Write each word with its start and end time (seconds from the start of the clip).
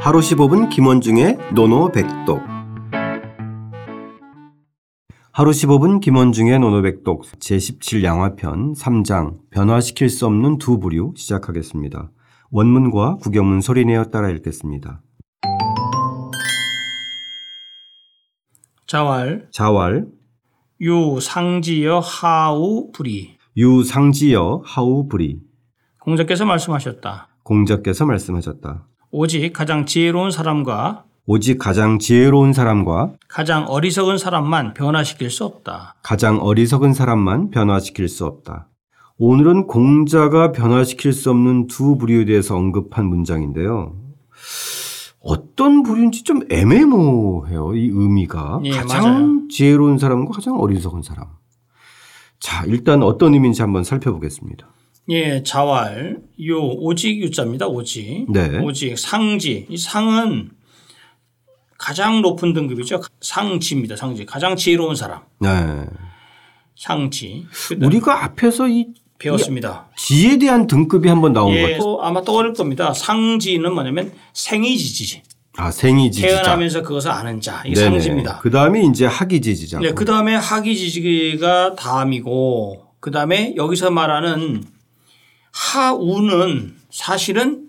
하루 0.00 0.20
15분 0.20 0.70
김원중의 0.70 1.38
노노백독 1.54 2.40
하루 5.32 5.50
15분 5.50 6.00
김원중의 6.00 6.60
노노백독 6.60 7.24
제17양화편 7.24 8.76
3장 8.76 9.38
변화시킬 9.50 10.08
수 10.08 10.26
없는 10.26 10.58
두 10.58 10.78
부류 10.78 11.14
시작하겠습니다. 11.16 12.10
원문과 12.50 13.16
구경문 13.16 13.60
소리내어 13.60 14.04
따라 14.04 14.30
읽겠습니다. 14.30 15.02
자왈 18.86 19.48
자왈 19.50 20.06
유상지여 20.80 21.98
하우 21.98 22.92
불이 22.92 23.36
유상지여 23.56 24.62
하우 24.64 25.08
불이 25.08 25.40
공자께서 25.98 26.46
말씀하셨다. 26.46 27.28
공자께서 27.42 28.06
말씀하셨다. 28.06 28.86
오직 29.10 29.52
가장 29.52 29.86
지혜로운 29.86 30.30
사람과 30.30 31.04
오직 31.26 31.58
가장 31.58 31.98
지혜로운 31.98 32.52
사람과 32.52 33.12
가장 33.28 33.66
어리석은 33.68 34.18
사람만 34.18 34.74
변화시킬 34.74 35.30
수 35.30 35.44
없다. 35.44 35.94
가장 36.02 36.38
어리석은 36.40 36.94
사람만 36.94 37.50
변화시킬 37.50 38.08
수 38.08 38.24
없다. 38.24 38.68
오늘은 39.18 39.66
공자가 39.66 40.52
변화시킬 40.52 41.12
수 41.12 41.30
없는 41.30 41.66
두 41.66 41.98
부류에 41.98 42.24
대해서 42.24 42.56
언급한 42.56 43.06
문장인데요. 43.06 43.96
어떤 45.20 45.82
부류인지 45.82 46.24
좀 46.24 46.40
애매모호해요. 46.50 47.74
이 47.74 47.90
의미가. 47.92 48.60
예, 48.64 48.70
가장 48.70 49.02
맞아요. 49.02 49.48
지혜로운 49.50 49.98
사람과 49.98 50.32
가장 50.32 50.58
어리석은 50.58 51.02
사람. 51.02 51.26
자, 52.40 52.64
일단 52.66 53.02
어떤 53.02 53.34
의미인지 53.34 53.60
한번 53.60 53.84
살펴보겠습니다. 53.84 54.68
예, 55.10 55.42
자왈 55.42 56.18
요 56.46 56.60
오직 56.60 57.18
유자입니다. 57.20 57.66
오직 57.66 58.26
네. 58.28 58.58
오직 58.58 58.98
상지 58.98 59.66
이 59.68 59.76
상은 59.76 60.50
가장 61.78 62.20
높은 62.20 62.52
등급이죠. 62.52 63.00
상지입니다. 63.20 63.96
상지 63.96 64.26
가장 64.26 64.56
지혜로운 64.56 64.96
사람 64.96 65.20
네. 65.40 65.48
상지 66.76 67.46
우리가 67.80 68.24
앞에서 68.24 68.68
이 68.68 68.88
배웠습니다. 69.18 69.88
지에 69.96 70.36
대한 70.38 70.66
등급이 70.66 71.08
한번 71.08 71.32
나온 71.32 71.52
것 71.52 71.56
예, 71.56 71.62
같아요. 71.62 71.78
또 71.78 72.02
아마 72.02 72.22
떠오를 72.22 72.52
겁니다. 72.52 72.92
상지는 72.92 73.72
뭐냐면 73.72 74.12
생이지지 74.34 75.22
아, 75.56 75.72
생이지지자. 75.72 76.42
태어나면서 76.42 76.82
그것을 76.82 77.10
아는 77.10 77.40
자 77.40 77.62
이게 77.66 77.74
네네. 77.74 77.90
상지입니다. 77.90 78.38
그 78.38 78.50
다음에 78.50 78.82
이제 78.84 79.06
학이지지자. 79.06 79.80
네, 79.80 79.92
그 79.92 80.04
다음에 80.04 80.36
학이지지가 80.36 81.74
다음이고, 81.74 82.84
그 83.00 83.10
다음에 83.10 83.54
여기서 83.56 83.90
말하는 83.90 84.62
하우는 85.58 86.76
사실은 86.90 87.68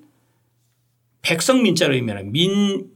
백성 1.23 1.63
민자로 1.63 1.95
의미하는 1.95 2.31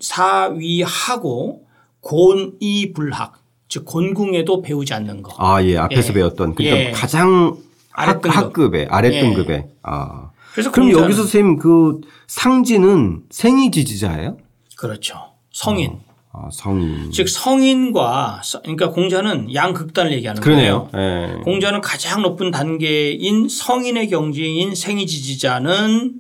민사위하고 0.06 1.66
곤이불학, 2.02 3.42
즉 3.68 3.86
곤궁에도 3.86 4.62
배우지 4.62 4.94
않는 4.94 5.24
거. 5.24 5.34
아, 5.38 5.64
예. 5.64 5.78
앞에서 5.78 6.10
예. 6.10 6.14
배웠던. 6.14 6.54
그러니까 6.56 6.80
예. 6.80 6.92
가장 6.92 7.58
학, 7.90 8.10
아랫등급. 8.10 8.38
학급에, 8.38 8.86
아랫등급에. 8.90 9.54
예. 9.54 9.68
아. 9.82 10.30
그래서 10.54 10.72
그럼 10.72 10.92
여기서 10.92 11.24
선생님 11.24 11.58
그 11.58 12.02
상지는 12.28 13.24
생이 13.32 13.72
지지자예요? 13.72 14.38
그렇죠. 14.78 15.18
성인. 15.52 15.98
아, 16.36 16.50
성인. 16.52 17.12
즉 17.12 17.30
성인과 17.30 18.42
서- 18.44 18.62
그러니까 18.62 18.90
공자는 18.90 19.54
양극단을 19.54 20.12
얘기하는 20.14 20.42
그러네요. 20.42 20.88
거예요. 20.92 21.38
예. 21.38 21.42
공자는 21.44 21.82
가장 21.82 22.24
높은 22.24 22.50
단계인 22.50 23.48
성인의 23.48 24.10
경지인 24.10 24.74
생이 24.74 25.06
지지자는 25.06 26.16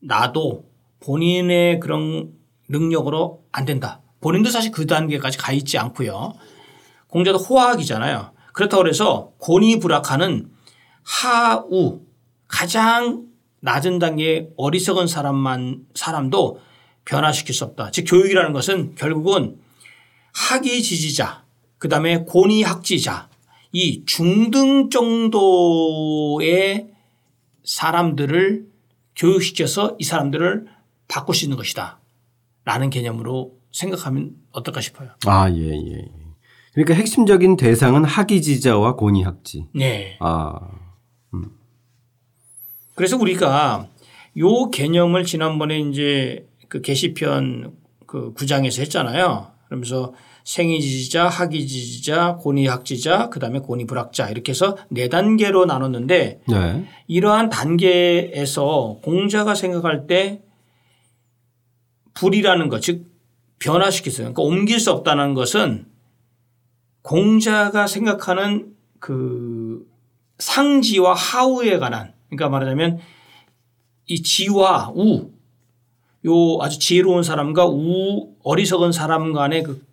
나도 0.00 0.64
본인의 1.00 1.80
그런 1.80 2.30
능력으로 2.68 3.42
안 3.50 3.64
된다. 3.64 4.00
본인도 4.20 4.48
사실 4.50 4.70
그 4.70 4.86
단계까지 4.86 5.38
가 5.38 5.52
있지 5.52 5.76
않고요. 5.76 6.34
공자도 7.08 7.38
호학이잖아요. 7.38 8.30
그렇다고 8.52 8.86
해서 8.86 9.32
곤이불학하는 9.38 10.50
하우 11.02 12.00
가장 12.46 13.24
낮은 13.60 13.98
단계의 13.98 14.50
어리석은 14.56 15.08
사람만 15.08 15.80
사람도 15.94 16.60
변화시킬 17.08 17.54
수 17.54 17.64
없다. 17.64 17.90
즉 17.90 18.04
교육이라는 18.06 18.52
것은 18.52 18.94
결국은 18.94 19.58
학위 20.34 20.82
지지자 20.82 21.44
그 21.78 21.88
다음에 21.88 22.18
곤이 22.18 22.62
학지자 22.62 23.30
이 23.72 24.04
중등 24.04 24.90
정도의 24.90 26.90
사람들을 27.64 28.66
교육시켜서 29.16 29.96
이 29.98 30.04
사람들을 30.04 30.66
바꿀 31.08 31.34
수 31.34 31.44
있는 31.44 31.56
것이다. 31.56 31.98
라는 32.64 32.90
개념으로 32.90 33.54
생각하면 33.72 34.32
어떨까 34.52 34.80
싶어요. 34.80 35.10
아, 35.26 35.50
예, 35.50 35.56
예. 35.56 35.72
예. 35.72 36.08
그러니까 36.72 36.94
핵심적인 36.94 37.56
대상은 37.56 38.04
학이지자와 38.04 38.96
고니학지. 38.96 39.68
네. 39.74 40.16
아, 40.20 40.54
그래서 42.94 43.16
우리가 43.16 43.88
요 44.38 44.70
개념을 44.70 45.24
지난번에 45.24 45.80
이제 45.80 46.47
그 46.68 46.80
게시편 46.80 47.72
그 48.06 48.32
구장에서 48.32 48.82
했잖아요. 48.82 49.52
그러면서 49.66 50.14
생이지자, 50.44 51.28
학이지자, 51.28 52.36
고니 52.36 52.66
학지자, 52.66 53.28
그다음에 53.28 53.58
고니 53.58 53.86
불학자 53.86 54.30
이렇게 54.30 54.50
해서 54.50 54.78
네 54.88 55.08
단계로 55.08 55.66
나눴는데 55.66 56.40
네. 56.48 56.88
이러한 57.06 57.50
단계에서 57.50 58.98
공자가 59.02 59.54
생각할 59.54 60.06
때 60.06 60.40
불이라는 62.14 62.68
것, 62.70 62.80
즉 62.80 63.06
변화시키세요. 63.58 64.32
그러니까 64.32 64.42
옮길 64.42 64.80
수 64.80 64.90
없다는 64.90 65.34
것은 65.34 65.86
공자가 67.02 67.86
생각하는 67.86 68.74
그 69.00 69.86
상지와 70.38 71.14
하우에 71.14 71.78
관한 71.78 72.14
그러니까 72.28 72.48
말하자면 72.48 72.98
이 74.06 74.22
지와 74.22 74.92
우, 74.94 75.30
요 76.26 76.58
아주 76.60 76.78
지혜로운 76.78 77.22
사람과 77.22 77.66
우 77.68 78.30
어리석은 78.42 78.92
사람 78.92 79.32
간의 79.32 79.62
그, 79.62 79.84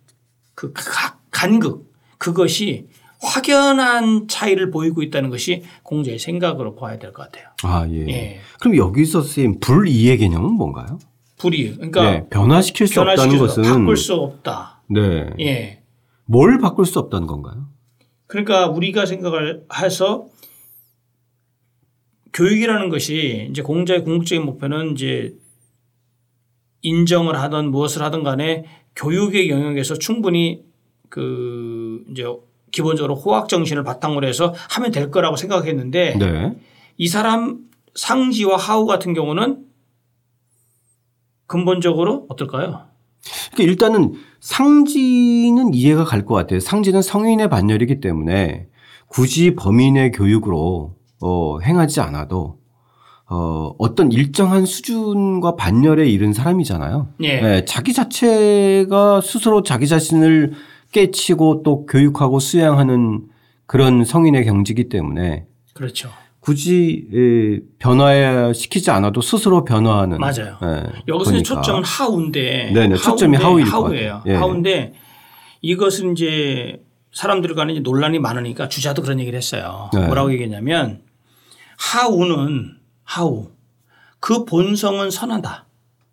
그 0.54 0.72
가- 0.72 1.18
간극 1.30 1.92
그것이 2.18 2.86
확연한 3.20 4.26
차이를 4.28 4.70
보이고 4.70 5.02
있다는 5.02 5.30
것이 5.30 5.62
공자의 5.82 6.18
생각으로 6.18 6.74
봐야 6.74 6.98
될 6.98 7.12
것 7.12 7.24
같아요. 7.30 7.48
아, 7.62 7.86
예. 7.88 8.06
예. 8.08 8.40
그럼 8.60 8.76
여기서 8.76 9.22
선생님 9.22 9.60
불이의 9.60 10.18
개념은 10.18 10.52
뭔가요? 10.52 10.98
불이 11.38 11.74
그러니까 11.76 12.02
네. 12.10 12.26
변화시킬 12.30 12.86
수 12.88 13.00
없다는 13.00 13.38
것은 13.38 13.62
바꿀 13.62 13.96
수 13.96 14.14
없다. 14.14 14.82
네. 14.88 15.30
예. 15.40 15.82
뭘 16.24 16.58
바꿀 16.58 16.86
수 16.86 16.98
없다는 16.98 17.26
건가요? 17.26 17.68
그러니까 18.26 18.66
우리가 18.68 19.06
생각을 19.06 19.64
해서 19.80 20.26
교육이라는 22.32 22.88
것이 22.90 23.48
이제 23.50 23.62
공자의 23.62 24.04
궁극적인 24.04 24.44
목표는 24.44 24.92
이제 24.92 25.34
인정을 26.86 27.40
하든 27.40 27.72
무엇을 27.72 28.02
하든 28.02 28.22
간에 28.22 28.64
교육의 28.94 29.50
영역에서 29.50 29.94
충분히 29.94 30.62
그 31.08 32.04
이제 32.10 32.24
기본적으로 32.70 33.16
호학 33.16 33.48
정신을 33.48 33.82
바탕으로 33.82 34.26
해서 34.26 34.54
하면 34.70 34.92
될 34.92 35.10
거라고 35.10 35.34
생각했는데 35.36 36.16
네. 36.18 36.56
이 36.96 37.08
사람 37.08 37.58
상지와 37.94 38.56
하우 38.56 38.86
같은 38.86 39.14
경우는 39.14 39.64
근본적으로 41.46 42.26
어떨까요? 42.28 42.86
그러니까 43.52 43.62
일단은 43.72 44.14
상지는 44.40 45.74
이해가 45.74 46.04
갈 46.04 46.24
것 46.24 46.34
같아요. 46.34 46.60
상지는 46.60 47.02
성인의 47.02 47.48
반열이기 47.50 48.00
때문에 48.00 48.68
굳이 49.08 49.54
범인의 49.56 50.12
교육으로 50.12 50.94
어, 51.20 51.58
행하지 51.60 52.00
않아도 52.00 52.58
어, 53.28 53.72
어떤 53.78 54.12
일정한 54.12 54.66
수준과 54.66 55.56
반열에 55.56 56.08
이른 56.08 56.32
사람이잖아요. 56.32 57.08
예. 57.22 57.40
네, 57.40 57.64
자기 57.64 57.92
자체가 57.92 59.20
스스로 59.20 59.62
자기 59.62 59.88
자신을 59.88 60.52
깨치고 60.92 61.62
또 61.64 61.86
교육하고 61.86 62.38
수양하는 62.38 63.26
그런 63.66 64.04
성인의 64.04 64.44
경지이기 64.44 64.88
때문에 64.88 65.46
그렇죠. 65.74 66.08
굳이 66.38 67.08
에, 67.12 67.58
변화시키지 67.80 68.92
않아도 68.92 69.20
스스로 69.20 69.64
변화하는 69.64 70.18
맞아요. 70.18 70.56
예, 70.62 70.84
여기서 71.08 71.32
거니까. 71.32 71.42
초점은 71.42 71.82
하우인데 71.82 72.70
네네, 72.72 72.94
초점이 72.94 73.36
하우인데 73.36 73.42
하우일 73.42 73.64
것 73.64 73.72
하우예요. 73.72 74.22
예. 74.26 74.34
하우인데 74.34 74.92
이것은 75.62 76.12
이제 76.12 76.80
사람들 77.12 77.56
간에 77.56 77.72
이제 77.72 77.80
논란이 77.80 78.20
많으니까 78.20 78.68
주자도 78.68 79.02
그런 79.02 79.18
얘기를 79.18 79.36
했어요. 79.36 79.90
네. 79.92 80.06
뭐라고 80.06 80.30
얘기했냐면 80.32 81.00
하우는 81.78 82.76
하우 83.06 83.50
그 84.20 84.44
본성은 84.44 85.10
선하다. 85.10 85.66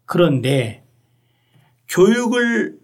그런데 0.05 0.85
교육을 1.89 2.77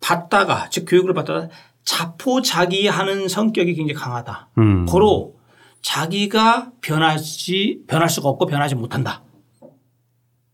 받다가 0.00 0.68
즉 0.70 0.84
교육을 0.86 1.14
받다가 1.14 1.48
자포자기하는 1.84 3.28
성격이 3.28 3.74
굉장히 3.74 3.98
강하다. 3.98 4.50
음. 4.58 4.86
고로 4.86 5.38
자기가 5.80 6.72
변하지 6.80 7.84
변할 7.86 8.08
수가 8.08 8.28
없고 8.28 8.46
변하지 8.46 8.74
못한다. 8.74 9.22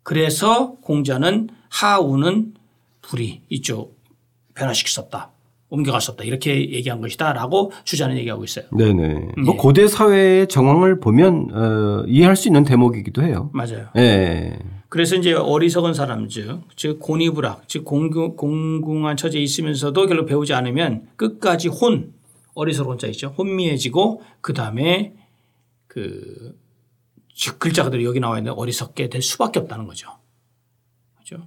그래서 0.02 0.76
공자는 0.82 1.50
하우는 1.68 2.54
불이 3.02 3.42
이쪽 3.48 3.98
변화시킬 4.54 4.90
수 4.90 5.00
없다. 5.00 5.30
옮겨갈 5.70 6.00
수 6.00 6.10
없다. 6.10 6.24
이렇게 6.24 6.70
얘기한 6.72 7.00
것이다라고 7.00 7.72
주자는 7.84 8.18
얘기하고 8.18 8.44
있어요. 8.44 8.66
네네. 8.76 9.14
뭐 9.44 9.54
예. 9.54 9.56
고대 9.56 9.86
사회의 9.86 10.48
정황을 10.48 11.00
보면 11.00 11.48
어, 11.52 12.04
이해할 12.06 12.36
수 12.36 12.48
있는 12.48 12.64
대목이기도 12.64 13.22
해요. 13.22 13.50
맞아요. 13.54 13.88
예. 13.96 14.58
그래서 14.88 15.14
이제 15.14 15.32
어리석은 15.32 15.94
사람 15.94 16.28
즉, 16.28 16.62
즉 16.74 16.98
공이불학, 16.98 17.68
즉 17.68 17.84
공궁, 17.84 18.34
공궁한 18.36 19.16
처지에 19.16 19.40
있으면서도 19.40 20.06
결국 20.06 20.26
배우지 20.26 20.52
않으면 20.52 21.06
끝까지 21.14 21.68
혼, 21.68 22.12
어리석은 22.54 22.98
자 22.98 23.06
있죠. 23.06 23.28
혼미해지고 23.38 24.22
그 24.40 24.52
다음에 24.52 25.14
그즉 25.86 26.56
글자 27.60 27.84
그대로 27.84 28.02
여기 28.02 28.18
나와 28.18 28.38
있는 28.38 28.52
어리석게 28.52 29.08
될 29.08 29.22
수밖에 29.22 29.60
없다는 29.60 29.86
거죠. 29.86 30.10
그렇죠? 31.14 31.46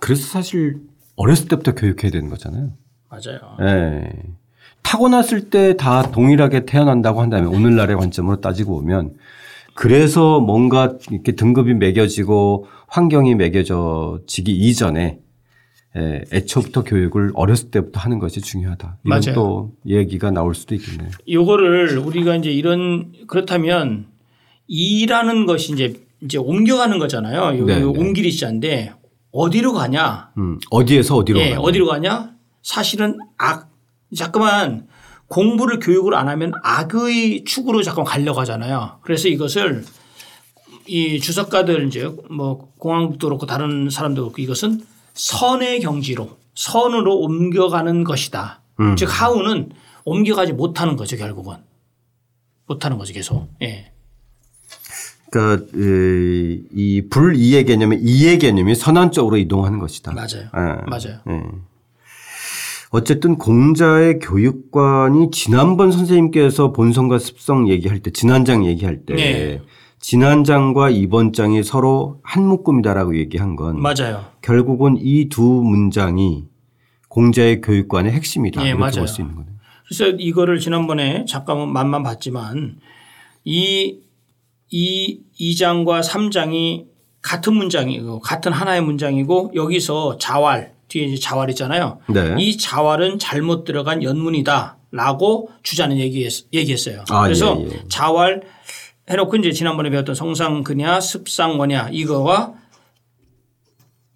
그래서 0.00 0.26
사실 0.26 0.80
어렸을 1.16 1.48
때부터 1.48 1.74
교육해야 1.74 2.10
되는 2.10 2.30
거잖아요. 2.30 2.72
맞아요. 3.10 3.56
예. 3.62 4.10
타고났을 4.82 5.50
때 5.50 5.76
다 5.76 6.10
동일하게 6.10 6.64
태어난다고 6.66 7.20
한다면 7.20 7.48
오늘날의 7.54 7.96
관점으로 7.96 8.40
따지고 8.40 8.76
보면 8.80 9.14
그래서 9.74 10.40
뭔가 10.40 10.94
이렇게 11.10 11.32
등급이 11.32 11.74
매겨지고 11.74 12.66
환경이 12.88 13.34
매겨져지기 13.34 14.50
이전에 14.52 15.18
예, 15.96 16.22
애초부터 16.32 16.84
교육을 16.84 17.32
어렸을 17.34 17.70
때부터 17.70 17.98
하는 18.00 18.18
것이 18.18 18.40
중요하다. 18.40 18.98
이런 19.04 19.20
맞아요. 19.20 19.34
또 19.34 19.72
얘기가 19.86 20.30
나올 20.30 20.54
수도 20.54 20.74
있겠네요. 20.74 21.10
요거를 21.30 21.98
우리가 21.98 22.36
이제 22.36 22.50
이런 22.50 23.12
그렇다면 23.26 24.06
이라는 24.66 25.46
것이 25.46 25.72
이제 25.72 25.94
이제 26.22 26.36
옮겨가는 26.38 26.98
거잖아요. 26.98 27.58
요, 27.58 27.64
네, 27.64 27.80
요 27.80 27.92
네. 27.92 28.00
옮길이 28.00 28.30
시인데 28.30 28.92
어디로 29.32 29.72
가냐? 29.72 30.30
음, 30.38 30.58
어디에서 30.70 31.16
어디로 31.16 31.38
예, 31.40 31.50
가냐. 31.50 31.60
어디로 31.60 31.86
가냐? 31.86 32.30
사실은 32.72 33.18
악 33.38 33.70
자꾸만 34.14 34.88
공부를 35.28 35.78
교육을 35.78 36.14
안 36.14 36.28
하면 36.28 36.52
악의 36.62 37.44
축으로 37.44 37.82
자꾸 37.82 38.04
가려고 38.04 38.40
하잖아요. 38.40 38.98
그래서 39.02 39.28
이것을 39.28 39.86
이 40.86 41.18
주석가들 41.18 41.86
이제 41.88 42.10
뭐 42.30 42.70
공항도 42.76 43.26
그렇고 43.26 43.46
다른 43.46 43.88
사람도 43.88 44.20
그렇고 44.22 44.42
이것은 44.42 44.84
선의 45.14 45.80
경지로 45.80 46.36
선으로 46.54 47.16
옮겨가는 47.20 48.04
것이다. 48.04 48.60
음. 48.80 48.96
즉 48.96 49.06
하우는 49.10 49.70
옮겨가지 50.04 50.52
못하는 50.52 50.96
거죠 50.96 51.16
결국은 51.16 51.56
못하는 52.66 52.98
거죠 52.98 53.14
계속. 53.14 53.48
예. 53.62 53.92
그러니까 55.30 55.66
이- 55.74 56.62
이 56.74 57.02
불이의 57.08 57.64
개념이 57.64 57.96
이의 58.02 58.38
개념이 58.38 58.74
선한 58.74 59.12
쪽으로 59.12 59.38
이동하는 59.38 59.78
것이다. 59.78 60.12
맞아요. 60.12 60.50
예. 60.54 60.84
맞아요. 60.86 61.20
예. 61.30 61.42
어쨌든 62.90 63.36
공자의 63.36 64.18
교육관이 64.18 65.30
지난번 65.30 65.92
선생님께서 65.92 66.72
본성과 66.72 67.18
습성 67.18 67.68
얘기할 67.68 67.98
때 68.00 68.10
지난장 68.10 68.64
얘기할 68.64 69.04
때 69.04 69.14
네. 69.14 69.60
지난장과 70.00 70.90
이번 70.90 71.32
장이 71.32 71.62
서로 71.64 72.20
한 72.22 72.46
묶음이다라고 72.46 73.16
얘기한 73.18 73.56
건 73.56 73.80
맞아요. 73.82 74.24
결국은 74.42 74.96
이 74.98 75.28
두 75.28 75.42
문장이 75.42 76.46
공자의 77.08 77.60
교육관의 77.60 78.12
핵심이다 78.12 78.62
예, 78.64 78.68
이렇게. 78.70 78.98
볼 78.98 79.08
수 79.08 79.20
있는 79.20 79.34
거네요. 79.34 79.52
그래서 79.86 80.06
이거를 80.18 80.58
지난번에 80.60 81.24
잠깐 81.26 81.70
맛만 81.72 82.02
봤지만 82.02 82.76
이, 83.44 83.98
이 84.70 85.20
2장과 85.40 86.02
3장이 86.02 86.86
같은 87.22 87.54
문장이고 87.54 88.20
같은 88.20 88.52
하나의 88.52 88.82
문장이고 88.82 89.52
여기서 89.54 90.18
자활 90.18 90.74
뒤에 90.88 91.04
이제 91.04 91.20
자활 91.20 91.50
있잖아요. 91.50 92.00
네. 92.08 92.34
이 92.38 92.56
자활은 92.56 93.18
잘못 93.18 93.64
들어간 93.64 94.02
연문이다라고 94.02 95.50
주자는 95.62 95.98
얘기했, 95.98 96.32
얘기했 96.52 96.88
어요. 96.88 97.04
아, 97.10 97.22
그래서 97.22 97.58
예, 97.60 97.66
예. 97.66 97.82
자활 97.88 98.42
해놓고 99.08 99.36
이제 99.36 99.52
지난번에 99.52 99.90
배웠던 99.90 100.14
성상근야 100.14 101.00
습상원야 101.00 101.90
이거와 101.92 102.54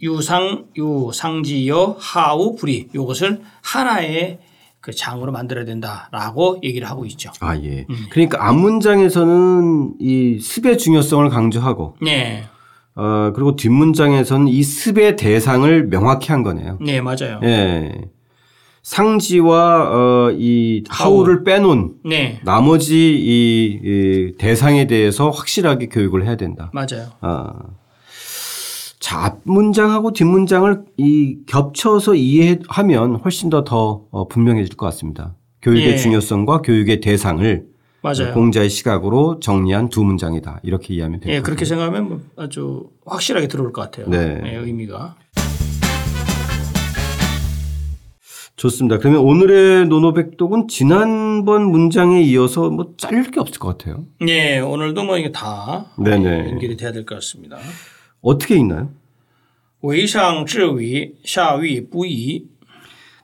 유상 0.02 0.66
유상지여 0.76 1.96
하우 1.98 2.56
불이 2.56 2.88
이것을 2.94 3.40
하나의 3.62 4.40
그 4.80 4.92
장으로 4.92 5.30
만들어야 5.30 5.64
된다라고 5.64 6.58
얘기를 6.64 6.90
하고 6.90 7.06
있죠. 7.06 7.30
아 7.38 7.56
예. 7.56 7.86
음. 7.88 8.06
그러니까 8.10 8.48
앞문장에서는 8.48 9.94
이 10.00 10.40
습의 10.40 10.76
중요성을 10.76 11.28
강조하고 11.28 11.96
네, 12.02 12.44
어 12.94 13.32
그리고 13.34 13.56
뒷문장에서는 13.56 14.48
이 14.48 14.62
습의 14.62 15.16
대상을 15.16 15.88
명확히 15.88 16.30
한 16.30 16.42
거네요. 16.42 16.78
네 16.80 17.00
맞아요. 17.00 17.40
예. 17.42 17.92
상지와 18.82 19.90
어, 19.90 20.30
이 20.32 20.82
하우를 20.88 21.44
빼놓은 21.44 21.94
네, 22.04 22.40
나머지 22.44 23.14
이, 23.14 23.78
이 23.82 24.32
대상에 24.38 24.88
대해서 24.88 25.30
확실하게 25.30 25.86
교육을 25.86 26.24
해야 26.24 26.36
된다. 26.36 26.70
맞아요. 26.74 27.06
아. 27.20 27.52
자, 28.98 29.24
앞문장하고 29.24 30.12
뒷문장을 30.12 30.84
이 30.96 31.38
겹쳐서 31.46 32.14
이해하면 32.14 33.16
훨씬 33.16 33.50
더더 33.50 34.06
어, 34.10 34.28
분명해질 34.28 34.76
것 34.76 34.86
같습니다. 34.86 35.36
교육의 35.60 35.92
예. 35.92 35.96
중요성과 35.96 36.62
교육의 36.62 37.00
대상을 37.00 37.71
맞아요. 38.02 38.34
공자의 38.34 38.68
시각으로 38.68 39.38
정리한 39.40 39.88
두 39.88 40.02
문장이다. 40.04 40.60
이렇게 40.64 40.94
이해하면 40.94 41.20
됩니다. 41.20 41.36
예, 41.36 41.40
그렇게 41.40 41.64
생각하면 41.64 42.08
뭐 42.08 42.20
아주 42.36 42.90
확실하게 43.06 43.46
들어올 43.48 43.72
것 43.72 43.82
같아요. 43.82 44.08
네. 44.08 44.40
네, 44.40 44.56
의미가. 44.56 45.16
좋습니다. 48.56 48.98
그러면 48.98 49.20
오늘의 49.22 49.86
노노백독은 49.86 50.68
지난번 50.68 51.64
문장에 51.70 52.20
이어서 52.22 52.70
뭐 52.70 52.92
잘릴 52.96 53.30
게 53.30 53.40
없을 53.40 53.58
것 53.58 53.76
같아요. 53.76 54.04
네, 54.20 54.60
오늘도 54.60 55.02
뭐 55.04 55.16
이게 55.18 55.32
다 55.32 55.86
네네. 55.98 56.50
연결이 56.50 56.76
돼야 56.76 56.92
될 56.92 57.04
것 57.04 57.16
같습니다. 57.16 57.58
어떻게 58.20 58.56
있나요? 58.56 58.90
외상 59.82 60.44
治위샤위 60.46 61.88
부이 61.90 62.44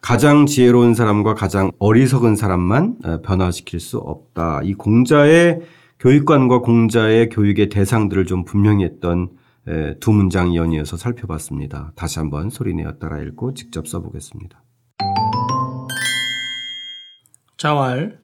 가장 0.08 0.46
지혜로운 0.46 0.94
사람과 0.94 1.34
가장 1.34 1.70
어리석은 1.78 2.34
사람만 2.34 2.96
어, 3.05 3.20
변화시킬 3.20 3.78
수 3.78 3.99
없다. 3.99 4.62
이 4.64 4.72
공자의 4.72 5.60
교육관과 5.99 6.60
공자의 6.60 7.28
교육의 7.28 7.69
대상들을 7.69 8.25
좀 8.25 8.46
분명히 8.46 8.84
했던 8.84 9.37
에, 9.66 9.99
두 9.99 10.12
문장 10.12 10.50
이연이어서 10.50 10.96
살펴봤습니다. 10.96 11.93
다시 11.94 12.20
한번 12.20 12.49
소리내어 12.49 12.93
따라 12.93 13.20
읽고 13.20 13.53
직접 13.53 13.86
써보겠습니다. 13.86 14.65
자왈 17.58 18.22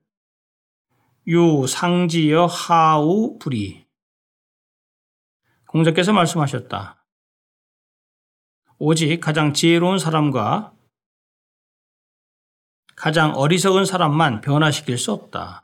유 1.27 1.67
상지여 1.69 2.47
하우 2.47 3.37
불이 3.39 3.85
공자께서 5.67 6.15
말씀하셨다. 6.15 7.05
오직 8.79 9.21
가장 9.21 9.53
지혜로운 9.53 9.99
사람과 9.99 10.74
가장 12.97 13.33
어리석은 13.35 13.85
사람만 13.85 14.41
변화시킬 14.41 14.99
수 14.99 15.13
없다. 15.13 15.64